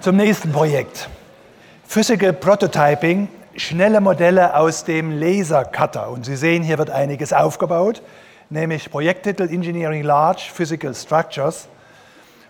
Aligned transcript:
Zum 0.00 0.16
nächsten 0.16 0.50
Projekt. 0.50 1.10
Physical 1.86 2.32
Prototyping, 2.32 3.28
schnelle 3.54 4.00
Modelle 4.00 4.56
aus 4.56 4.82
dem 4.82 5.20
Lasercutter. 5.20 6.08
Und 6.08 6.24
Sie 6.24 6.36
sehen, 6.36 6.62
hier 6.62 6.78
wird 6.78 6.88
einiges 6.88 7.34
aufgebaut, 7.34 8.00
nämlich 8.48 8.90
Projekttitel 8.90 9.42
Engineering 9.42 10.02
Large 10.02 10.44
Physical 10.54 10.94
Structures. 10.94 11.68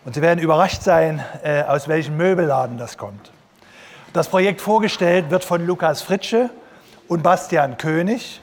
Und 0.05 0.15
Sie 0.15 0.23
werden 0.23 0.39
überrascht 0.39 0.83
sein, 0.83 1.25
äh, 1.43 1.63
aus 1.65 1.89
welchem 1.89 2.17
Möbelladen 2.17 2.79
das 2.79 2.97
kommt. 2.97 3.33
Das 4.13 4.29
Projekt 4.29 4.61
vorgestellt 4.61 5.33
wird 5.33 5.43
von 5.43 5.67
Lukas 5.67 6.03
Fritsche 6.03 6.51
und 7.09 7.25
Bastian 7.25 7.77
König. 7.79 8.41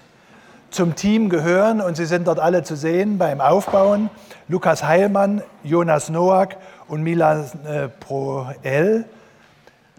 Zum 0.69 0.95
Team 0.95 1.29
gehören, 1.29 1.79
und 1.81 1.95
Sie 1.95 2.05
sind 2.05 2.27
dort 2.27 2.39
alle 2.39 2.61
zu 2.61 2.75
sehen 2.75 3.17
beim 3.17 3.39
Aufbauen, 3.39 4.09
Lukas 4.49 4.83
Heilmann, 4.83 5.41
Jonas 5.63 6.09
Noack 6.09 6.57
und 6.87 7.03
Milan 7.03 7.49
äh, 7.65 7.87
Proel. 7.87 9.05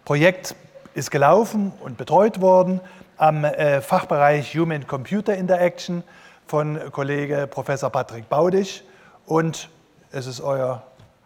Projekt 0.05 0.55
ist 0.95 1.11
gelaufen 1.11 1.73
und 1.80 1.97
betreut 1.97 2.41
worden 2.41 2.80
am 3.16 3.45
äh, 3.45 3.80
Fachbereich 3.80 4.55
Human 4.56 4.87
Computer 4.87 5.34
Interaction 5.34 6.02
von 6.47 6.78
Kollege 6.92 7.47
Professor 7.47 7.91
Patrick 7.91 8.28
Baudisch 8.28 8.83
und 9.27 9.69
es 10.12 10.27
ist 10.27 10.41
euer, 10.41 10.83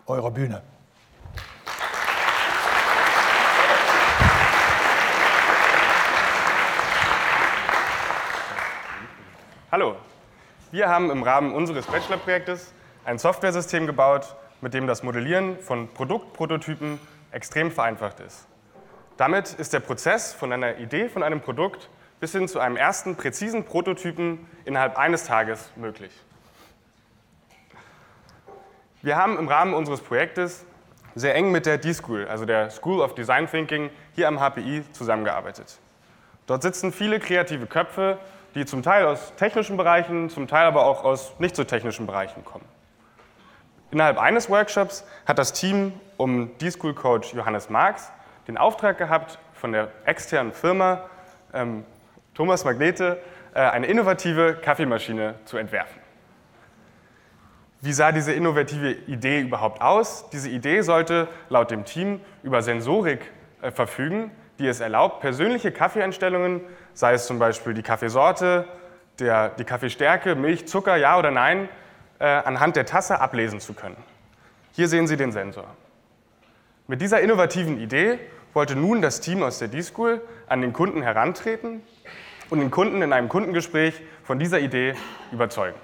eure 0.07 0.31
Bühne. 0.31 0.63
Hallo, 9.75 9.97
wir 10.71 10.91
haben 10.91 11.11
im 11.11 11.23
Rahmen 11.23 11.55
unseres 11.55 11.87
Bachelorprojektes 11.87 12.75
ein 13.07 13.17
Softwaresystem 13.19 13.87
gebaut, 13.87 14.37
mit 14.61 14.75
dem 14.75 14.87
das 14.87 15.03
Modellieren 15.03 15.59
von 15.61 15.89
Produktprototypen 15.89 17.01
extrem 17.31 17.71
vereinfacht 17.71 18.21
ist. 18.21 18.47
Damit 19.17 19.55
ist 19.55 19.73
der 19.73 19.81
Prozess 19.81 20.35
von 20.35 20.53
einer 20.53 20.77
Idee 20.77 21.09
von 21.09 21.23
einem 21.23 21.41
Produkt 21.41 21.89
bis 22.21 22.33
hin 22.33 22.49
zu 22.49 22.61
einem 22.61 22.77
ersten 22.77 23.17
präzisen 23.17 23.65
Prototypen 23.65 24.47
innerhalb 24.67 24.99
eines 24.99 25.25
Tages 25.25 25.71
möglich. 25.77 26.13
Wir 29.01 29.17
haben 29.17 29.39
im 29.39 29.49
Rahmen 29.49 29.73
unseres 29.73 30.03
Projektes 30.03 30.67
sehr 31.15 31.35
eng 31.35 31.51
mit 31.51 31.65
der 31.65 31.79
D-School, 31.79 32.29
also 32.29 32.45
der 32.45 32.69
School 32.69 33.01
of 33.01 33.15
Design 33.15 33.47
Thinking, 33.51 33.89
hier 34.15 34.29
am 34.29 34.39
HPI 34.39 34.85
zusammengearbeitet. 34.93 35.79
Dort 36.47 36.61
sitzen 36.61 36.93
viele 36.93 37.21
kreative 37.21 37.65
Köpfe, 37.67 38.19
die 38.55 38.65
zum 38.65 38.83
Teil 38.83 39.07
aus 39.07 39.35
technischen 39.37 39.77
Bereichen, 39.77 40.29
zum 40.31 40.47
Teil 40.49 40.67
aber 40.67 40.87
auch 40.87 41.05
aus 41.05 41.39
nicht 41.39 41.57
so 41.57 41.65
technischen 41.65 42.07
Bereichen 42.07 42.45
kommen. 42.45 42.65
Innerhalb 43.91 44.19
eines 44.19 44.49
Workshops 44.49 45.05
hat 45.27 45.39
das 45.39 45.53
Team 45.53 45.93
um 46.17 46.57
D-School-Coach 46.59 47.35
Johannes 47.35 47.69
Marx 47.69 48.11
den 48.49 48.57
Auftrag 48.57 48.99
gehabt, 48.99 49.39
von 49.55 49.73
der 49.73 49.89
externen 50.07 50.53
Firma 50.53 51.09
ähm, 51.53 51.85
Thomas 52.35 52.65
Magnete 52.65 53.19
äh, 53.55 53.61
eine 53.61 53.87
innovative 53.87 54.55
Kaffeemaschine 54.55 55.35
zu 55.45 55.57
entwerfen. 55.59 56.01
Wie 57.81 57.93
sah 57.93 58.13
diese 58.13 58.33
innovative 58.33 58.93
Idee 58.93 59.41
überhaupt 59.41 59.83
aus? 59.83 60.31
Diese 60.31 60.49
Idee 60.49 60.83
sollte 60.83 61.29
laut 61.49 61.71
dem 61.71 61.85
Team 61.85 62.21
über 62.43 62.63
Sensorik 62.63 63.31
äh, 63.61 63.71
verfügen, 63.71 64.31
die 64.59 64.67
es 64.67 64.81
erlaubt, 64.81 65.21
persönliche 65.21 65.73
Kaffeeeinstellungen, 65.73 66.61
sei 66.95 67.15
es 67.15 67.27
zum 67.27 67.39
Beispiel 67.39 67.75
die 67.75 67.83
Kaffeesorte, 67.83 68.67
der, 69.19 69.51
die 69.51 69.65
Kaffeestärke, 69.65 70.35
Milch, 70.35 70.67
Zucker, 70.67 70.97
ja 70.97 71.19
oder 71.19 71.31
nein, 71.31 71.69
äh, 72.19 72.25
anhand 72.27 72.77
der 72.77 72.87
Tasse 72.87 73.21
ablesen 73.21 73.61
zu 73.61 73.75
können. 73.75 73.97
Hier 74.73 74.89
sehen 74.89 75.07
Sie 75.07 75.17
den 75.17 75.33
Sensor. 75.33 75.67
Mit 76.87 77.01
dieser 77.01 77.21
innovativen 77.21 77.79
Idee 77.79 78.19
wollte 78.55 78.77
nun 78.77 79.03
das 79.03 79.21
Team 79.21 79.43
aus 79.43 79.59
der 79.59 79.69
D-School 79.69 80.21
an 80.47 80.61
den 80.61 80.73
Kunden 80.73 81.03
herantreten 81.03 81.83
und 82.51 82.61
den 82.61 82.71
Kunden 82.71 83.03
in 83.03 83.13
einem 83.13 83.29
Kundengespräch 83.29 84.01
von 84.25 84.39
dieser 84.39 84.61
Idee 84.61 84.95
überzeugen. 85.31 85.79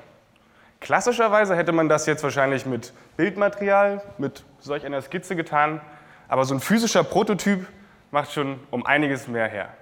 Klassischerweise 0.81 1.57
hätte 1.57 1.73
man 1.73 1.89
das 1.89 2.07
jetzt 2.07 2.23
wahrscheinlich 2.23 2.67
mit 2.67 2.93
Bildmaterial, 3.17 4.03
mit 4.19 4.45
solch 4.61 4.87
einer 4.87 5.03
Skizze 5.03 5.34
getan, 5.34 5.81
aber 6.28 6.45
so 6.45 6.55
ein 6.55 6.61
physischer 6.61 7.03
Prototyp 7.03 7.67
macht 8.11 8.33
schon 8.33 8.61
um 8.71 8.87
einiges 8.87 9.29
mehr 9.29 9.49
her. 9.49 9.75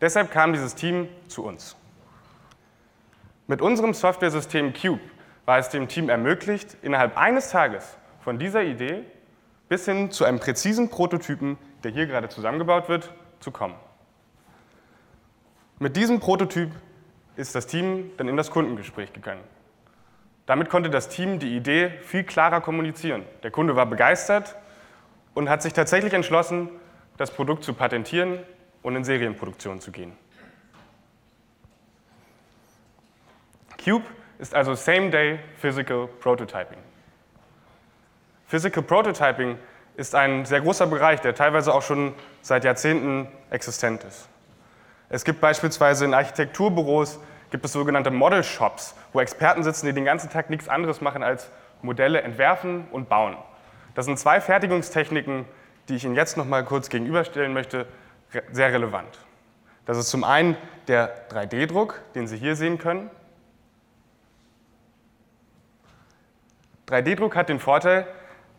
Deshalb 0.00 0.30
kam 0.30 0.52
dieses 0.52 0.74
Team 0.74 1.08
zu 1.26 1.44
uns. 1.44 1.76
Mit 3.46 3.62
unserem 3.62 3.94
Softwaresystem 3.94 4.72
Cube 4.74 5.00
war 5.44 5.58
es 5.58 5.70
dem 5.70 5.88
Team 5.88 6.08
ermöglicht, 6.08 6.76
innerhalb 6.82 7.16
eines 7.16 7.50
Tages 7.50 7.96
von 8.20 8.38
dieser 8.38 8.62
Idee 8.62 9.04
bis 9.68 9.84
hin 9.86 10.10
zu 10.10 10.24
einem 10.24 10.38
präzisen 10.38 10.90
Prototypen, 10.90 11.58
der 11.82 11.90
hier 11.90 12.06
gerade 12.06 12.28
zusammengebaut 12.28 12.88
wird, 12.88 13.12
zu 13.40 13.50
kommen. 13.50 13.74
Mit 15.78 15.96
diesem 15.96 16.20
Prototyp 16.20 16.70
ist 17.36 17.54
das 17.54 17.66
Team 17.66 18.10
dann 18.16 18.28
in 18.28 18.36
das 18.36 18.50
Kundengespräch 18.50 19.12
gegangen. 19.12 19.42
Damit 20.46 20.70
konnte 20.70 20.90
das 20.90 21.08
Team 21.08 21.38
die 21.38 21.56
Idee 21.56 21.90
viel 22.02 22.24
klarer 22.24 22.60
kommunizieren. 22.60 23.24
Der 23.42 23.50
Kunde 23.50 23.76
war 23.76 23.86
begeistert 23.86 24.56
und 25.34 25.48
hat 25.48 25.62
sich 25.62 25.72
tatsächlich 25.72 26.14
entschlossen, 26.14 26.68
das 27.18 27.30
Produkt 27.30 27.64
zu 27.64 27.74
patentieren 27.74 28.38
und 28.82 28.96
in 28.96 29.04
Serienproduktion 29.04 29.80
zu 29.80 29.92
gehen. 29.92 30.16
Cube 33.82 34.04
ist 34.38 34.54
also 34.54 34.74
Same-Day 34.74 35.40
Physical 35.58 36.08
Prototyping. 36.20 36.78
Physical 38.46 38.82
Prototyping 38.82 39.58
ist 39.96 40.14
ein 40.14 40.44
sehr 40.44 40.60
großer 40.60 40.86
Bereich, 40.86 41.20
der 41.20 41.34
teilweise 41.34 41.74
auch 41.74 41.82
schon 41.82 42.14
seit 42.40 42.64
Jahrzehnten 42.64 43.28
existent 43.50 44.04
ist. 44.04 44.28
Es 45.08 45.24
gibt 45.24 45.40
beispielsweise 45.40 46.04
in 46.04 46.14
Architekturbüros 46.14 47.18
gibt 47.50 47.64
es 47.64 47.72
sogenannte 47.72 48.10
Model 48.10 48.44
Shops, 48.44 48.94
wo 49.12 49.20
Experten 49.20 49.62
sitzen, 49.62 49.86
die 49.86 49.92
den 49.92 50.04
ganzen 50.04 50.30
Tag 50.30 50.50
nichts 50.50 50.68
anderes 50.68 51.00
machen 51.00 51.22
als 51.22 51.50
Modelle 51.82 52.20
entwerfen 52.22 52.86
und 52.92 53.08
bauen. 53.08 53.36
Das 53.94 54.04
sind 54.04 54.18
zwei 54.18 54.40
Fertigungstechniken, 54.40 55.46
die 55.88 55.96
ich 55.96 56.04
Ihnen 56.04 56.14
jetzt 56.14 56.36
noch 56.36 56.44
mal 56.44 56.64
kurz 56.64 56.88
gegenüberstellen 56.88 57.52
möchte, 57.52 57.86
sehr 58.52 58.72
relevant. 58.72 59.18
Das 59.86 59.96
ist 59.96 60.10
zum 60.10 60.22
einen 60.22 60.56
der 60.86 61.28
3D-Druck, 61.30 62.00
den 62.14 62.26
Sie 62.26 62.36
hier 62.36 62.56
sehen 62.56 62.78
können. 62.78 63.10
3D-Druck 66.88 67.36
hat 67.36 67.48
den 67.48 67.58
Vorteil, 67.58 68.06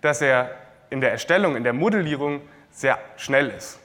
dass 0.01 0.21
er 0.21 0.55
in 0.89 1.01
der 1.01 1.11
Erstellung, 1.11 1.55
in 1.55 1.63
der 1.63 1.73
Modellierung 1.73 2.41
sehr 2.71 2.97
schnell 3.17 3.49
ist. 3.49 3.79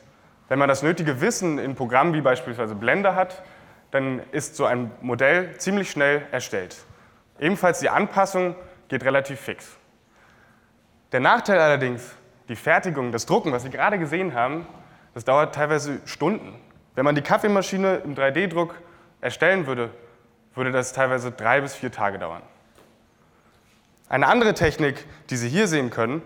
Wenn 0.48 0.58
man 0.58 0.68
das 0.68 0.82
nötige 0.82 1.20
Wissen 1.20 1.58
in 1.58 1.74
Programmen 1.74 2.14
wie 2.14 2.20
beispielsweise 2.20 2.74
Blender 2.74 3.14
hat, 3.14 3.42
dann 3.90 4.20
ist 4.32 4.56
so 4.56 4.64
ein 4.64 4.90
Modell 5.00 5.56
ziemlich 5.58 5.90
schnell 5.90 6.22
erstellt. 6.30 6.76
Ebenfalls 7.38 7.80
die 7.80 7.88
Anpassung 7.88 8.54
geht 8.88 9.04
relativ 9.04 9.40
fix. 9.40 9.76
Der 11.12 11.20
Nachteil 11.20 11.58
allerdings 11.58 12.14
die 12.48 12.56
Fertigung, 12.56 13.12
das 13.12 13.26
Drucken, 13.26 13.52
was 13.52 13.62
Sie 13.62 13.70
gerade 13.70 13.98
gesehen 13.98 14.34
haben, 14.34 14.66
das 15.14 15.24
dauert 15.24 15.54
teilweise 15.54 16.00
Stunden. 16.04 16.54
Wenn 16.94 17.04
man 17.04 17.14
die 17.14 17.22
Kaffeemaschine 17.22 17.96
im 18.04 18.14
3D-Druck 18.14 18.74
erstellen 19.20 19.66
würde, 19.66 19.90
würde 20.54 20.70
das 20.70 20.92
teilweise 20.92 21.32
drei 21.32 21.60
bis 21.60 21.74
vier 21.74 21.90
Tage 21.90 22.18
dauern. 22.18 22.42
Eine 24.08 24.26
andere 24.26 24.54
Technik, 24.54 25.06
die 25.30 25.36
Sie 25.36 25.48
hier 25.48 25.66
sehen 25.66 25.90
können, 25.90 26.22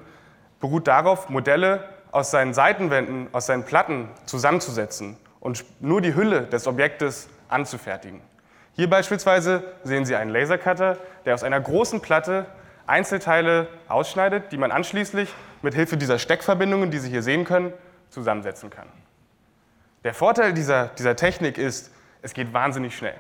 beruht 0.61 0.89
darauf, 0.89 1.29
Modelle 1.29 1.89
aus 2.11 2.31
seinen 2.31 2.55
Seitenwänden, 2.55 3.29
aus 3.33 3.47
seinen 3.47 3.65
Platten 3.65 4.09
zusammenzusetzen 4.27 5.17
und 5.41 5.65
nur 5.81 6.01
die 6.01 6.15
Hülle 6.15 6.43
des 6.43 6.67
Objektes 6.67 7.29
anzufertigen. 7.49 8.21
Hier 8.75 8.91
beispielsweise 8.91 9.65
sehen 9.85 10.05
Sie 10.05 10.17
einen 10.17 10.31
Lasercutter, 10.31 10.99
der 11.25 11.35
aus 11.35 11.43
einer 11.43 11.61
großen 11.61 12.01
Platte 12.01 12.47
Einzelteile 12.89 13.69
ausschneidet, 13.89 14.53
die 14.53 14.57
man 14.57 14.73
anschließend 14.73 15.29
mit 15.63 15.75
Hilfe 15.75 15.97
dieser 15.97 16.19
Steckverbindungen, 16.19 16.91
die 16.91 16.99
Sie 16.99 17.11
hier 17.11 17.23
sehen 17.23 17.45
können, 17.45 17.73
zusammensetzen 18.11 18.71
kann. 18.71 18.89
Der 20.05 20.15
Vorteil 20.15 20.53
dieser, 20.53 20.89
dieser 20.99 21.17
Technik 21.17 21.59
ist, 21.59 21.93
es 22.23 22.33
geht 22.33 22.53
wahnsinnig 22.53 22.97
schnell. 22.97 23.17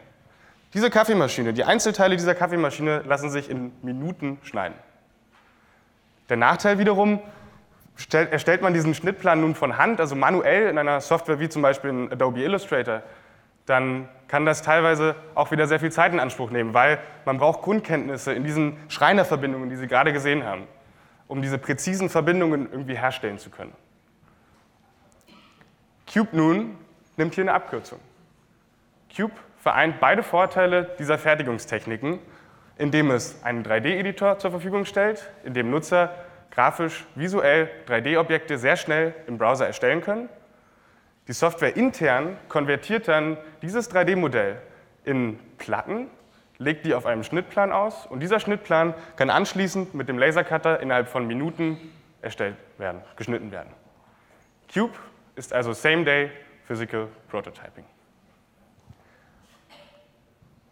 Diese 0.74 0.90
Kaffeemaschine, 0.90 1.52
die 1.52 1.64
Einzelteile 1.64 2.16
dieser 2.16 2.34
Kaffeemaschine 2.34 3.02
lassen 3.06 3.30
sich 3.30 3.48
in 3.48 3.72
Minuten 3.82 4.38
schneiden. 4.42 4.76
Der 6.28 6.36
Nachteil 6.36 6.78
wiederum, 6.78 7.20
stellt, 7.96 8.32
erstellt 8.32 8.62
man 8.62 8.74
diesen 8.74 8.94
Schnittplan 8.94 9.40
nun 9.40 9.54
von 9.54 9.78
Hand, 9.78 10.00
also 10.00 10.14
manuell 10.14 10.68
in 10.68 10.78
einer 10.78 11.00
Software 11.00 11.40
wie 11.40 11.48
zum 11.48 11.62
Beispiel 11.62 11.90
in 11.90 12.12
Adobe 12.12 12.42
Illustrator, 12.42 13.02
dann 13.68 14.08
kann 14.28 14.44
das 14.44 14.62
teilweise 14.62 15.14
auch 15.34 15.50
wieder 15.50 15.66
sehr 15.66 15.80
viel 15.80 15.92
Zeit 15.92 16.12
in 16.12 16.20
Anspruch 16.20 16.50
nehmen, 16.50 16.74
weil 16.74 16.98
man 17.24 17.38
braucht 17.38 17.62
Grundkenntnisse 17.62 18.32
in 18.32 18.44
diesen 18.44 18.76
Schreinerverbindungen, 18.88 19.70
die 19.70 19.76
Sie 19.76 19.86
gerade 19.86 20.12
gesehen 20.12 20.44
haben, 20.44 20.68
um 21.26 21.42
diese 21.42 21.58
präzisen 21.58 22.10
Verbindungen 22.10 22.70
irgendwie 22.70 22.96
herstellen 22.96 23.38
zu 23.38 23.50
können. 23.50 23.72
Cube 26.12 26.36
nun 26.36 26.76
nimmt 27.16 27.34
hier 27.34 27.44
eine 27.44 27.52
Abkürzung. 27.52 27.98
Cube 29.14 29.34
vereint 29.58 30.00
beide 30.00 30.22
Vorteile 30.22 30.90
dieser 30.98 31.18
Fertigungstechniken, 31.18 32.18
indem 32.76 33.10
es 33.10 33.42
einen 33.44 33.64
3D-Editor 33.64 34.38
zur 34.38 34.50
Verfügung 34.50 34.84
stellt, 34.84 35.30
in 35.44 35.52
dem 35.52 35.70
Nutzer 35.70 36.14
grafisch, 36.50 37.06
visuell 37.14 37.68
3D-Objekte 37.86 38.56
sehr 38.56 38.76
schnell 38.76 39.14
im 39.26 39.36
Browser 39.36 39.66
erstellen 39.66 40.00
können. 40.00 40.28
Die 41.28 41.34
Software 41.34 41.76
intern 41.76 42.38
konvertiert 42.48 43.06
dann 43.06 43.36
dieses 43.60 43.90
3D-Modell 43.92 44.62
in 45.04 45.38
Platten, 45.58 46.08
legt 46.56 46.86
die 46.86 46.94
auf 46.94 47.04
einem 47.04 47.22
Schnittplan 47.22 47.70
aus 47.70 48.06
und 48.06 48.20
dieser 48.20 48.40
Schnittplan 48.40 48.94
kann 49.16 49.28
anschließend 49.28 49.94
mit 49.94 50.08
dem 50.08 50.18
Lasercutter 50.18 50.80
innerhalb 50.80 51.08
von 51.08 51.26
Minuten 51.26 51.78
erstellt 52.22 52.56
werden, 52.78 53.02
geschnitten 53.16 53.52
werden. 53.52 53.68
Cube 54.72 54.94
ist 55.36 55.52
also 55.52 55.74
Same-Day 55.74 56.30
Physical 56.66 57.08
Prototyping. 57.28 57.84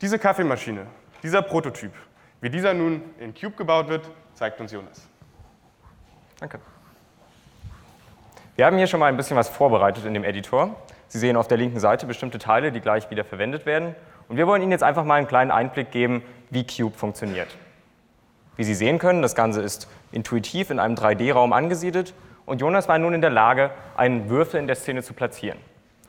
Diese 0.01 0.19
Kaffeemaschine, 0.19 0.87
dieser 1.23 1.43
Prototyp, 1.43 1.93
wie 2.41 2.51
dieser 2.51 2.75
nun 2.75 3.03
in 3.19 3.35
Cube 3.35 3.57
gebaut 3.57 3.89
wird, 3.89 4.11
zeigt 4.35 4.61
uns 4.61 4.73
Jonas. 4.73 5.07
Danke. 6.39 6.61
Wir 8.57 8.65
haben 8.65 8.79
hier 8.79 8.87
schon 8.87 9.01
mal 9.01 9.07
ein 9.07 9.19
bisschen 9.19 9.37
was 9.37 9.51
vorbereitet 9.51 10.07
in 10.07 10.15
dem 10.15 10.25
Editor. 10.25 10.75
Sie 11.09 11.19
sehen 11.19 11.37
auf 11.37 11.47
der 11.47 11.59
linken 11.59 11.79
Seite 11.79 12.07
bestimmte 12.07 12.39
Teile, 12.39 12.73
die 12.73 12.81
gleich 12.81 13.11
wieder 13.11 13.23
verwendet 13.23 13.67
werden. 13.67 13.95
Und 14.29 14.39
wir 14.39 14.47
wollen 14.47 14.63
Ihnen 14.63 14.73
jetzt 14.73 14.83
einfach 14.83 15.05
mal 15.05 15.17
einen 15.17 15.29
kleinen 15.29 15.51
Einblick 15.51 15.91
geben, 15.91 16.23
wie 16.49 16.67
Cube 16.67 16.97
funktioniert. 16.97 17.49
Wie 18.57 18.65
Sie 18.65 18.75
sehen 18.75 18.99
können, 18.99 19.21
das 19.21 19.35
Ganze 19.35 19.61
ist 19.61 19.91
intuitiv 20.11 20.71
in 20.71 20.79
einem 20.79 20.95
3D-Raum 20.95 21.53
angesiedelt 21.53 22.15
und 22.47 22.63
Jonas 22.63 22.89
war 22.89 22.99
nun 22.99 23.13
in 23.13 23.21
der 23.21 23.29
Lage, 23.29 23.73
einen 23.95 24.31
Würfel 24.31 24.59
in 24.59 24.67
der 24.67 24.77
Szene 24.77 25.03
zu 25.03 25.13
platzieren. 25.13 25.59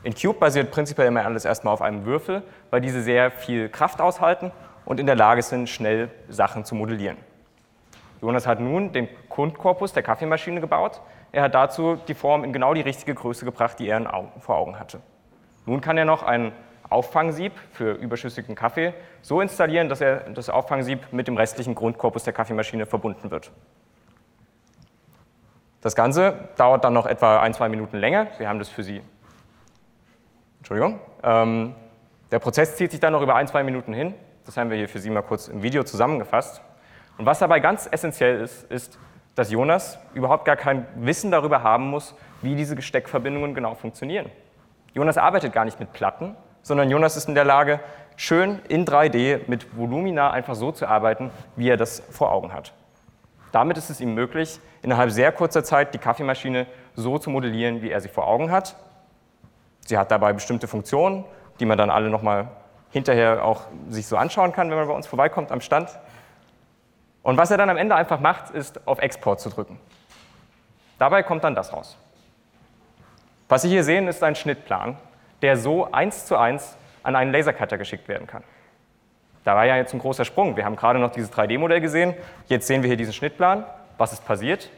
In 0.04 0.16
Cube 0.16 0.40
basiert 0.40 0.72
prinzipiell 0.72 1.10
immer 1.10 1.26
alles 1.26 1.44
erstmal 1.44 1.74
auf 1.74 1.82
einem 1.82 2.06
Würfel, 2.06 2.44
weil 2.70 2.80
diese 2.80 3.02
sehr 3.02 3.30
viel 3.30 3.68
Kraft 3.68 4.00
aushalten 4.00 4.54
und 4.86 5.02
in 5.02 5.06
der 5.06 5.16
Lage 5.16 5.42
sind, 5.42 5.68
schnell 5.68 6.10
Sachen 6.30 6.64
zu 6.64 6.76
modellieren. 6.76 7.18
Jonas 8.22 8.48
hat 8.48 8.62
nun 8.62 8.94
den 8.94 9.10
Grundkorpus 9.30 9.92
der 9.92 10.04
Kaffeemaschine 10.04 10.62
gebaut. 10.62 11.02
Er 11.32 11.44
hat 11.44 11.56
dazu 11.56 11.98
die 12.08 12.14
Form 12.14 12.44
in 12.44 12.54
genau 12.54 12.74
die 12.74 12.82
richtige 12.82 13.14
Größe 13.14 13.46
gebracht, 13.46 13.80
die 13.80 13.88
er 13.88 14.30
vor 14.40 14.58
Augen 14.58 14.80
hatte. 14.80 15.02
Nun 15.66 15.82
kann 15.82 15.98
er 15.98 16.06
noch 16.06 16.24
ein 16.24 16.54
Auffangsieb 16.90 17.52
für 17.74 17.92
überschüssigen 17.92 18.56
Kaffee 18.56 18.94
so 19.22 19.42
installieren, 19.42 19.90
dass 19.90 20.00
er 20.00 20.30
das 20.30 20.50
Auffangsieb 20.50 21.12
mit 21.12 21.28
dem 21.28 21.36
restlichen 21.36 21.76
Grundkorpus 21.76 22.24
der 22.24 22.34
Kaffeemaschine 22.34 22.86
verbunden 22.86 23.30
wird. 23.30 23.52
Das 25.82 25.96
Ganze 25.96 26.50
dauert 26.56 26.84
dann 26.84 26.94
noch 26.94 27.06
etwa 27.06 27.40
ein, 27.42 27.54
zwei 27.54 27.70
Minuten 27.70 27.98
länger. 27.98 28.28
Wir 28.38 28.50
haben 28.50 28.60
das 28.60 28.70
für 28.70 28.84
Sie. 28.84 29.02
Entschuldigung. 30.60 31.00
Ähm, 31.24 31.76
der 32.32 32.40
Prozess 32.40 32.76
zieht 32.76 32.92
sich 32.92 33.00
dann 33.00 33.14
noch 33.14 33.22
über 33.22 33.36
ein, 33.36 33.48
zwei 33.48 33.64
Minuten 33.64 33.94
hin. 33.94 34.14
Das 34.46 34.58
haben 34.58 34.70
wir 34.70 34.78
hier 34.78 34.90
für 34.90 35.00
Sie 35.00 35.10
mal 35.10 35.22
kurz 35.22 35.48
im 35.48 35.62
Video 35.62 35.84
zusammengefasst. 35.84 36.62
Und 37.18 37.26
was 37.26 37.40
dabei 37.40 37.60
ganz 37.60 37.88
essentiell 37.92 38.42
ist, 38.42 38.64
ist, 38.72 38.98
dass 39.38 39.52
Jonas 39.52 40.00
überhaupt 40.16 40.46
gar 40.46 40.56
kein 40.56 40.88
Wissen 40.96 41.30
darüber 41.30 41.62
haben 41.62 41.92
muss, 41.92 42.16
wie 42.42 42.56
diese 42.56 42.76
Gesteckverbindungen 42.76 43.54
genau 43.54 43.76
funktionieren. 43.76 44.32
Jonas 44.96 45.20
arbeitet 45.20 45.54
gar 45.54 45.64
nicht 45.64 45.80
mit 45.80 45.94
Platten, 45.94 46.36
sondern 46.64 46.90
Jonas 46.90 47.16
ist 47.16 47.30
in 47.30 47.36
der 47.36 47.46
Lage, 47.46 47.80
schön 48.16 48.60
in 48.68 48.84
3D 48.84 49.42
mit 49.46 49.78
Volumina 49.78 50.32
einfach 50.32 50.56
so 50.56 50.72
zu 50.72 50.88
arbeiten, 50.88 51.30
wie 51.56 51.70
er 51.70 51.78
das 51.78 52.02
vor 52.10 52.32
Augen 52.32 52.52
hat. 52.52 52.74
Damit 53.52 53.78
ist 53.78 53.92
es 53.92 54.02
ihm 54.02 54.16
möglich, 54.16 54.60
innerhalb 54.82 55.12
sehr 55.12 55.32
kurzer 55.32 55.64
Zeit 55.64 55.94
die 55.94 56.00
Kaffeemaschine 56.00 56.66
so 56.96 57.20
zu 57.20 57.30
modellieren, 57.30 57.84
wie 57.84 57.92
er 57.92 58.02
sie 58.02 58.10
vor 58.10 58.28
Augen 58.28 58.50
hat. 58.50 58.76
Sie 59.86 60.00
hat 60.00 60.10
dabei 60.10 60.34
bestimmte 60.34 60.68
Funktionen, 60.68 61.26
die 61.60 61.66
man 61.68 61.78
dann 61.78 61.92
alle 61.92 62.10
nochmal 62.10 62.48
hinterher 62.90 63.46
auch 63.46 63.66
sich 63.90 64.08
so 64.08 64.18
anschauen 64.18 64.52
kann, 64.52 64.72
wenn 64.72 64.78
man 64.78 64.88
bei 64.88 64.96
uns 64.96 65.06
vorbeikommt 65.06 65.52
am 65.52 65.62
Stand. 65.62 65.90
Und 67.28 67.36
was 67.36 67.52
er 67.52 67.58
dann 67.58 67.70
am 67.70 67.76
Ende 67.76 67.94
einfach 67.94 68.22
macht, 68.22 68.52
ist 68.52 68.88
auf 68.88 69.00
Export 69.00 69.42
zu 69.42 69.50
drücken. 69.50 69.78
Dabei 70.98 71.24
kommt 71.24 71.44
dann 71.44 71.56
das 71.56 71.74
raus. 71.74 71.98
Was 73.50 73.64
Sie 73.64 73.68
hier 73.68 73.84
sehen, 73.84 74.08
ist 74.08 74.24
ein 74.24 74.34
Schnittplan, 74.34 74.96
der 75.42 75.58
so 75.58 75.92
eins 75.92 76.26
zu 76.26 76.38
eins 76.38 76.78
an 77.04 77.18
einen 77.18 77.34
Lasercutter 77.34 77.78
geschickt 77.78 78.08
werden 78.08 78.28
kann. 78.28 78.46
Da 79.44 79.58
war 79.58 79.66
ja 79.66 79.76
jetzt 79.76 79.94
ein 79.94 80.00
großer 80.00 80.24
Sprung. 80.24 80.56
Wir 80.56 80.64
haben 80.64 80.78
gerade 80.78 81.00
noch 81.00 81.12
dieses 81.12 81.30
3D-Modell 81.34 81.82
gesehen. 81.82 82.14
Jetzt 82.46 82.66
sehen 82.66 82.82
wir 82.82 82.88
hier 82.88 82.96
diesen 82.96 83.12
Schnittplan. 83.12 83.66
Was 83.98 84.14
ist 84.14 84.24
passiert? 84.24 84.70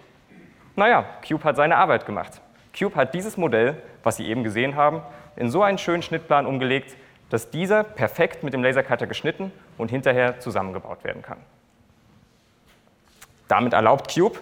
Naja, 0.75 1.05
Cube 1.27 1.43
hat 1.43 1.55
seine 1.55 1.77
Arbeit 1.77 2.07
gemacht. 2.07 2.41
Cube 2.75 2.95
hat 2.95 3.13
dieses 3.13 3.37
Modell, 3.37 3.79
was 4.01 4.17
Sie 4.17 4.27
eben 4.27 4.43
gesehen 4.43 4.75
haben, 4.75 5.03
in 5.35 5.51
so 5.51 5.61
einen 5.61 5.77
schönen 5.77 6.01
Schnittplan 6.01 6.47
umgelegt, 6.47 6.97
dass 7.29 7.51
dieser 7.51 7.83
perfekt 7.83 8.41
mit 8.41 8.55
dem 8.55 8.63
Lasercutter 8.63 9.05
geschnitten 9.05 9.51
und 9.77 9.91
hinterher 9.91 10.39
zusammengebaut 10.39 11.03
werden 11.03 11.21
kann. 11.21 11.37
Damit 13.49 13.73
erlaubt 13.73 14.13
Cube 14.13 14.39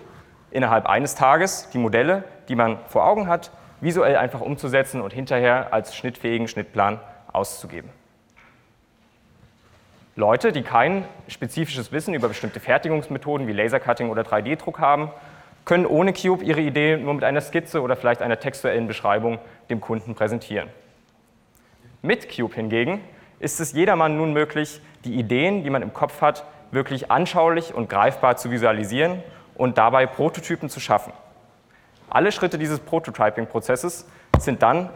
innerhalb 0.51 0.86
eines 0.86 1.15
Tages 1.15 1.69
die 1.74 1.77
Modelle, 1.80 2.24
die 2.50 2.56
man 2.56 2.77
vor 2.89 3.06
Augen 3.06 3.27
hat, 3.27 3.51
visuell 3.81 4.18
einfach 4.18 4.42
umzusetzen 4.42 5.01
und 5.01 5.13
hinterher 5.13 5.74
als 5.74 5.95
schnittfähigen 5.95 6.48
Schnittplan 6.48 7.00
auszugeben. 7.31 7.89
Leute, 10.18 10.51
die 10.51 10.63
kein 10.63 11.06
spezifisches 11.27 11.92
Wissen 11.92 12.13
über 12.13 12.27
bestimmte 12.27 12.59
Fertigungsmethoden 12.59 13.48
wie 13.48 13.54
Lasercutting 13.54 14.09
oder 14.09 14.24
3D-Druck 14.24 14.80
haben, 14.80 15.12
können 15.63 15.86
ohne 15.86 16.12
Cube 16.12 16.44
ihre 16.44 16.62
Idee 16.62 16.98
nur 16.98 17.13
mit 17.13 17.24
einer 17.24 17.42
Skizze 17.42 17.81
oder 17.81 17.95
vielleicht 17.95 18.21
einer 18.21 18.39
textuellen 18.39 18.88
Beschreibung 18.88 19.39
dem 19.69 19.80
Kunden 19.80 20.15
präsentieren. 20.15 20.69
Mit 22.01 22.36
Cube 22.36 22.56
hingegen 22.56 23.01
ist 23.39 23.60
es 23.60 23.71
jedermann 23.71 24.18
nun 24.18 24.33
möglich, 24.33 24.81
die 25.06 25.13
Ideen, 25.15 25.63
die 25.63 25.69
man 25.69 25.81
im 25.81 25.94
Kopf 25.94 26.21
hat, 26.21 26.45
wirklich 26.72 27.12
anschaulich 27.12 27.74
und 27.74 27.90
greifbar 27.90 28.38
zu 28.38 28.52
visualisieren 28.52 29.24
und 29.56 29.78
dabei 29.78 30.06
Prototypen 30.06 30.69
zu 30.69 30.80
schaffen. 30.80 31.14
Alle 32.10 32.31
Schritte 32.31 32.58
dieses 32.58 32.80
Prototyping-Prozesses 32.80 34.08
sind 34.40 34.62
dann, 34.62 34.90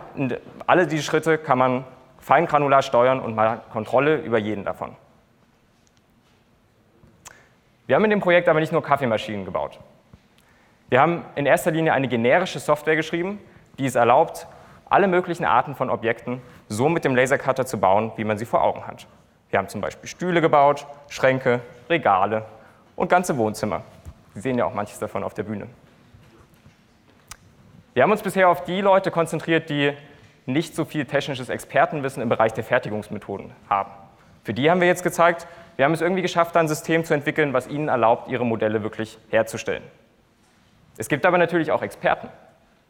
alle 0.68 0.88
diese 0.88 1.03
Schritte 1.03 1.38
kann 1.38 1.57
man 1.57 1.83
feingranular 2.19 2.81
steuern 2.81 3.19
und 3.19 3.35
mal 3.35 3.62
Kontrolle 3.71 4.18
über 4.18 4.38
jeden 4.38 4.63
davon. 4.63 4.95
Wir 7.88 7.95
haben 7.95 8.03
in 8.06 8.12
dem 8.12 8.21
Projekt 8.21 8.47
aber 8.47 8.59
nicht 8.59 8.71
nur 8.71 8.83
Kaffeemaschinen 8.83 9.44
gebaut. 9.44 9.79
Wir 10.89 11.01
haben 11.01 11.25
in 11.35 11.45
erster 11.45 11.71
Linie 11.71 11.94
eine 11.94 12.07
generische 12.07 12.59
Software 12.59 12.95
geschrieben, 12.95 13.39
die 13.79 13.85
es 13.85 13.95
erlaubt, 13.95 14.47
alle 14.89 15.07
möglichen 15.07 15.45
Arten 15.45 15.75
von 15.75 15.89
Objekten 15.89 16.41
so 16.67 16.89
mit 16.89 17.03
dem 17.06 17.15
Lasercutter 17.15 17.65
zu 17.65 17.79
bauen, 17.79 18.12
wie 18.17 18.24
man 18.24 18.38
sie 18.38 18.45
vor 18.45 18.62
Augen 18.62 18.85
hat. 18.85 19.07
Wir 19.51 19.59
haben 19.59 19.68
zum 19.68 19.81
Beispiel 19.81 20.09
Stühle 20.09 20.42
gebaut, 20.42 20.88
Schränke, 21.09 21.59
Regale 21.89 22.45
und 22.95 23.09
ganze 23.09 23.38
Wohnzimmer. 23.38 23.83
Sie 24.33 24.39
sehen 24.39 24.57
ja 24.57 24.65
auch 24.65 24.74
manches 24.74 24.98
davon 24.98 25.24
auf 25.24 25.33
der 25.33 25.44
Bühne. 25.44 25.68
Wir 27.94 28.03
haben 28.03 28.12
uns 28.12 28.21
bisher 28.21 28.48
auf 28.48 28.63
die 28.63 28.80
Leute 28.80 29.12
konzentriert, 29.12 29.69
die 29.69 29.92
nicht 30.46 30.74
so 30.74 30.86
viel 30.86 31.05
technisches 31.05 31.50
Expertenwissen 31.50 32.24
im 32.24 32.29
Bereich 32.29 32.53
der 32.53 32.63
Fertigungsmethoden 32.63 33.51
haben. 33.70 33.91
Für 34.43 34.53
die 34.53 34.72
haben 34.72 34.79
wir 34.79 34.88
jetzt 34.88 35.03
gezeigt, 35.03 35.46
wir 35.75 35.86
haben 35.86 35.93
es 35.93 36.01
irgendwie 36.01 36.22
geschafft, 36.22 36.55
ein 36.55 36.67
System 36.67 37.03
zu 37.03 37.13
entwickeln, 37.13 37.53
was 37.53 37.67
ihnen 37.67 37.89
erlaubt, 37.89 38.29
ihre 38.29 38.46
Modelle 38.46 38.84
wirklich 38.84 39.17
herzustellen. 39.29 39.84
Es 40.98 41.10
gibt 41.10 41.25
aber 41.25 41.38
natürlich 41.38 41.72
auch 41.72 41.81
Experten. 41.81 42.29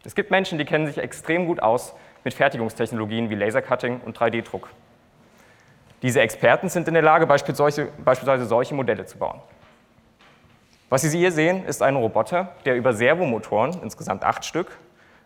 Es 0.03 0.15
gibt 0.15 0.31
Menschen, 0.31 0.57
die 0.57 0.65
kennen 0.65 0.87
sich 0.87 0.97
extrem 0.97 1.45
gut 1.45 1.61
aus 1.61 1.95
mit 2.23 2.33
Fertigungstechnologien 2.33 3.29
wie 3.29 3.35
Lasercutting 3.35 4.01
und 4.01 4.17
3D-Druck. 4.17 4.69
Diese 6.01 6.21
Experten 6.21 6.69
sind 6.69 6.87
in 6.87 6.93
der 6.93 7.03
Lage, 7.03 7.27
beispielsweise 7.27 8.45
solche 8.45 8.73
Modelle 8.73 9.05
zu 9.05 9.17
bauen. 9.17 9.39
Was 10.89 11.03
Sie 11.03 11.17
hier 11.17 11.31
sehen, 11.31 11.63
ist 11.65 11.81
ein 11.81 11.95
Roboter, 11.95 12.49
der 12.65 12.75
über 12.75 12.93
Servomotoren, 12.93 13.79
insgesamt 13.81 14.23
acht 14.23 14.43
Stück, 14.43 14.77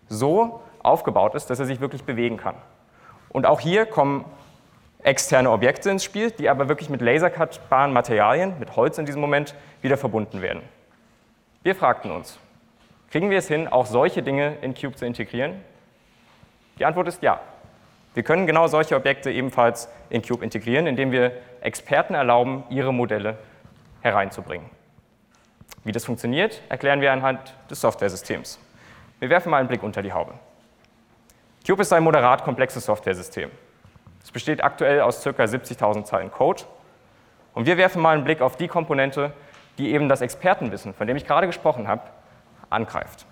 so 0.07 0.61
aufgebaut 0.83 1.33
ist, 1.33 1.49
dass 1.49 1.59
er 1.59 1.65
sich 1.65 1.79
wirklich 1.79 2.03
bewegen 2.03 2.37
kann. 2.37 2.55
Und 3.29 3.45
auch 3.45 3.59
hier 3.59 3.85
kommen 3.85 4.25
externe 5.01 5.49
Objekte 5.49 5.89
ins 5.89 6.03
Spiel, 6.03 6.31
die 6.31 6.49
aber 6.49 6.69
wirklich 6.69 6.89
mit 6.89 7.01
lasercutbaren 7.01 7.93
Materialien, 7.93 8.59
mit 8.59 8.75
Holz 8.75 8.97
in 8.97 9.05
diesem 9.05 9.21
Moment, 9.21 9.55
wieder 9.81 9.97
verbunden 9.97 10.41
werden. 10.41 10.61
Wir 11.63 11.75
fragten 11.75 12.11
uns, 12.11 12.37
kriegen 13.09 13.29
wir 13.29 13.39
es 13.39 13.47
hin, 13.47 13.67
auch 13.67 13.87
solche 13.87 14.21
Dinge 14.21 14.57
in 14.61 14.75
Cube 14.75 14.95
zu 14.95 15.05
integrieren? 15.05 15.61
Die 16.77 16.85
Antwort 16.85 17.07
ist 17.07 17.23
ja. 17.23 17.39
Wir 18.15 18.23
können 18.23 18.47
genau 18.47 18.67
solche 18.67 18.95
Objekte 18.95 19.29
ebenfalls 19.29 19.89
in 20.09 20.23
Cube 20.23 20.43
integrieren, 20.43 20.87
indem 20.87 21.11
wir 21.11 21.33
Experten 21.61 22.15
erlauben, 22.15 22.63
ihre 22.69 22.93
Modelle 22.93 23.37
hereinzubringen. 24.01 24.69
Wie 25.83 25.91
das 25.91 26.05
funktioniert, 26.05 26.61
erklären 26.69 27.01
wir 27.01 27.11
anhand 27.11 27.53
des 27.69 27.81
Softwaresystems. 27.81 28.57
Wir 29.19 29.29
werfen 29.29 29.49
mal 29.51 29.59
einen 29.59 29.67
Blick 29.67 29.83
unter 29.83 30.01
die 30.01 30.13
Haube. 30.13 30.33
Cube 31.65 31.81
ist 31.81 31.93
ein 31.93 32.03
moderat 32.03 32.43
komplexes 32.43 32.85
Softwaresystem. 32.85 33.51
Es 34.23 34.31
besteht 34.31 34.63
aktuell 34.63 35.01
aus 35.01 35.23
ca. 35.23 35.29
70.000 35.29 36.05
Zeilen 36.05 36.31
Code. 36.31 36.63
Und 37.53 37.65
wir 37.65 37.77
werfen 37.77 38.01
mal 38.01 38.15
einen 38.15 38.23
Blick 38.23 38.41
auf 38.41 38.55
die 38.55 38.67
Komponente, 38.67 39.33
die 39.77 39.93
eben 39.93 40.09
das 40.09 40.21
Expertenwissen, 40.21 40.93
von 40.93 41.05
dem 41.05 41.17
ich 41.17 41.25
gerade 41.25 41.47
gesprochen 41.47 41.87
habe, 41.87 42.03
angreift. 42.69 43.25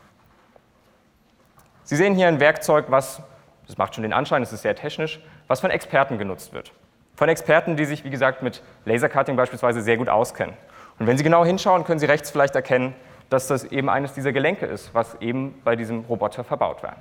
Sie 1.83 1.95
sehen 1.95 2.15
hier 2.15 2.27
ein 2.27 2.39
Werkzeug, 2.39 2.85
was, 2.89 3.21
das 3.67 3.77
macht 3.77 3.95
schon 3.95 4.03
den 4.03 4.13
Anschein, 4.13 4.41
es 4.41 4.53
ist 4.53 4.61
sehr 4.61 4.75
technisch, 4.75 5.19
was 5.47 5.61
von 5.61 5.71
Experten 5.71 6.17
genutzt 6.17 6.53
wird. 6.53 6.71
Von 7.15 7.29
Experten, 7.29 7.77
die 7.77 7.85
sich, 7.85 8.03
wie 8.03 8.09
gesagt, 8.09 8.41
mit 8.41 8.61
Lasercutting 8.85 9.35
beispielsweise 9.35 9.81
sehr 9.81 9.97
gut 9.97 10.09
auskennen. 10.09 10.55
Und 10.99 11.07
wenn 11.07 11.17
Sie 11.17 11.23
genau 11.23 11.45
hinschauen, 11.45 11.83
können 11.83 11.99
Sie 11.99 12.05
rechts 12.05 12.31
vielleicht 12.31 12.55
erkennen, 12.55 12.95
dass 13.29 13.47
das 13.47 13.63
eben 13.63 13.89
eines 13.89 14.13
dieser 14.13 14.31
Gelenke 14.31 14.65
ist, 14.65 14.93
was 14.93 15.15
eben 15.21 15.59
bei 15.63 15.75
diesem 15.75 16.01
Roboter 16.01 16.43
verbaut 16.43 16.83
war. 16.83 16.97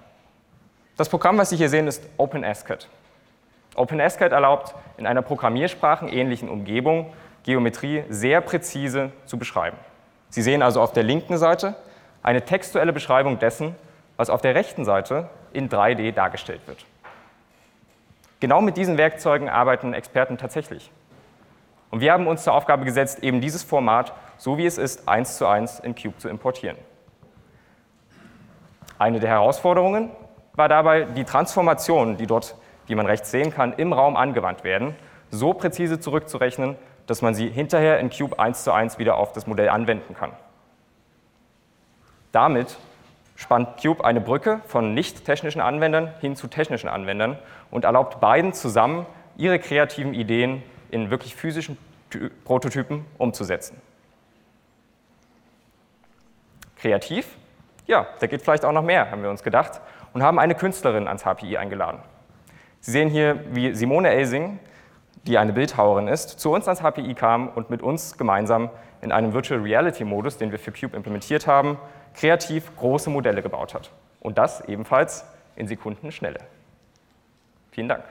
Das 0.97 1.09
Programm, 1.09 1.38
was 1.38 1.50
Sie 1.50 1.57
hier 1.57 1.69
sehen, 1.69 1.87
ist 1.87 2.09
OpenSCAD. 2.16 2.88
OpenSCAD 3.75 4.33
erlaubt 4.33 4.75
in 4.99 5.07
einer 5.07 5.23
programmiersprachenähnlichen 5.23 6.49
Umgebung 6.49 7.12
Geometrie 7.45 8.04
sehr 8.09 8.40
präzise 8.40 9.11
zu 9.26 9.38
beschreiben. 9.38 9.76
Sie 10.28 10.42
sehen 10.42 10.62
also 10.62 10.81
auf 10.81 10.92
der 10.92 11.02
linken 11.02 11.38
Seite 11.38 11.75
eine 12.23 12.42
textuelle 12.45 12.92
Beschreibung 12.92 13.38
dessen, 13.38 13.75
was 14.16 14.31
auf 14.31 14.40
der 14.40 14.54
rechten 14.54 14.85
Seite 14.85 15.28
in 15.52 15.69
3D 15.69 16.12
dargestellt 16.12 16.61
wird. 16.66 16.85
Genau 18.40 18.61
mit 18.61 18.76
diesen 18.76 18.99
Werkzeugen 18.99 19.49
arbeiten 19.49 19.95
Experten 19.95 20.38
tatsächlich. 20.38 20.90
Und 21.90 22.00
wir 22.00 22.12
haben 22.12 22.26
uns 22.26 22.42
zur 22.42 22.54
Aufgabe 22.54 22.85
gesetzt, 22.85 23.23
eben 23.23 23.40
dieses 23.40 23.62
Format, 23.62 24.12
so 24.38 24.59
wie 24.59 24.66
es 24.66 24.78
ist, 24.78 25.09
eins 25.09 25.37
zu 25.37 25.47
eins 25.47 25.78
in 25.78 25.95
Cube 25.95 26.16
zu 26.19 26.28
importieren. 26.28 26.76
Eine 28.99 29.21
der 29.21 29.31
Herausforderungen 29.31 30.11
war 30.54 30.69
dabei, 30.69 31.02
die 31.02 31.25
Transformationen, 31.25 32.16
die 32.16 32.26
dort, 32.26 32.57
wie 32.87 32.95
man 32.95 33.07
rechts 33.07 33.31
sehen 33.31 33.52
kann, 33.52 33.73
im 33.75 33.92
Raum 33.92 34.16
angewandt 34.16 34.64
werden, 34.64 34.97
so 35.31 35.54
präzise 35.54 36.00
zurückzurechnen, 36.00 36.76
dass 37.07 37.23
man 37.23 37.35
sie 37.35 37.49
hinterher 37.49 38.00
in 38.00 38.11
Cube 38.11 38.38
eins 38.38 38.64
zu 38.64 38.73
eins 38.73 38.99
wieder 38.99 39.16
auf 39.16 39.33
das 39.33 39.47
Modell 39.47 39.69
anwenden 39.69 40.14
kann. 40.14 40.33
Damit 42.33 42.78
spannt 43.42 43.80
Cube 43.82 44.04
eine 44.04 44.20
Brücke 44.20 44.61
von 44.66 44.94
nicht 44.94 45.25
technischen 45.25 45.61
Anwendern 45.61 46.12
hin 46.20 46.37
zu 46.37 46.46
technischen 46.46 46.88
Anwendern 46.88 47.37
und 47.70 47.84
erlaubt 47.84 48.20
beiden 48.20 48.52
zusammen, 48.52 49.04
ihre 49.37 49.58
kreativen 49.58 50.14
Ideen 50.14 50.62
in 50.90 51.11
wirklich 51.11 51.34
physischen 51.34 51.76
Prototypen 52.44 53.04
umzusetzen. 53.18 53.80
Kreativ? 56.76 57.26
Ja, 57.87 58.06
da 58.20 58.26
geht 58.26 58.42
vielleicht 58.42 58.64
auch 58.64 58.72
noch 58.72 58.82
mehr, 58.82 59.11
haben 59.11 59.22
wir 59.22 59.30
uns 59.30 59.42
gedacht, 59.42 59.80
und 60.12 60.22
haben 60.22 60.38
eine 60.38 60.54
Künstlerin 60.54 61.08
ans 61.08 61.25
HPI 61.25 61.56
eingeladen. 61.56 62.00
Sie 62.80 62.92
sehen 62.92 63.08
hier, 63.08 63.44
wie 63.50 63.75
Simone 63.75 64.11
Elsing, 64.11 64.58
die 65.26 65.38
eine 65.38 65.52
Bildhauerin 65.52 66.08
ist, 66.08 66.40
zu 66.40 66.52
uns 66.52 66.68
ans 66.68 66.82
HPI 66.82 67.14
kam 67.14 67.49
und 67.49 67.70
mit 67.70 67.82
uns 67.82 68.18
gemeinsam 68.18 68.70
in 69.00 69.11
einem 69.11 69.32
Virtual 69.32 69.61
Reality 69.61 70.04
Modus, 70.04 70.37
den 70.37 70.50
wir 70.52 70.58
für 70.58 70.72
Cube 70.72 70.96
implementiert 70.96 71.46
haben, 71.46 71.78
kreativ 72.14 72.76
große 72.76 73.11
Modelle 73.11 73.42
gebaut 73.42 73.75
hat. 73.75 73.90
Und 74.21 74.38
das 74.38 74.62
ebenfalls 74.69 75.25
in 75.57 75.66
Sekundenschnelle. 75.66 76.40
Vielen 77.73 77.88
Dank. 77.88 78.04